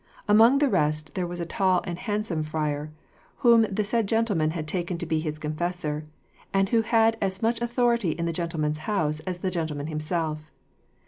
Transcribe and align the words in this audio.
Among 0.27 0.57
the 0.57 0.67
rest 0.67 1.13
there 1.13 1.27
was 1.27 1.39
a 1.39 1.45
tall 1.45 1.83
and 1.85 1.99
handsome 1.99 2.41
friar 2.41 2.89
whom 3.45 3.67
the 3.69 3.83
said 3.83 4.07
gentleman 4.07 4.49
had 4.49 4.67
taken 4.67 4.97
to 4.97 5.05
be 5.05 5.19
his 5.19 5.37
confessor, 5.37 6.05
and 6.51 6.69
who 6.69 6.81
had 6.81 7.17
as 7.21 7.43
much 7.43 7.61
authority 7.61 8.13
in 8.13 8.25
the 8.25 8.33
gentleman's 8.33 8.79
house 8.89 9.19
as 9.19 9.37
the 9.37 9.51
gentleman 9.51 9.85
himself. 9.85 10.49